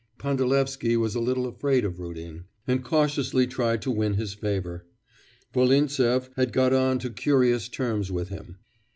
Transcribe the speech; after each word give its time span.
Pandalevsky 0.17 0.97
was 0.97 1.13
a 1.13 1.19
little 1.19 1.45
afraid 1.45 1.85
of 1.85 1.99
Rudin, 1.99 2.45
and 2.65 2.83
cautiously 2.83 3.45
tried 3.45 3.83
to 3.83 3.91
win 3.91 4.15
his 4.15 4.33
favour. 4.33 4.87
Volintsev 5.53 6.31
had 6.35 6.51
got 6.51 6.73
on 6.73 6.97
to 6.97 7.11
curious 7.11 7.69
terms 7.69 8.11
with 8.11 8.29
him. 8.29 8.57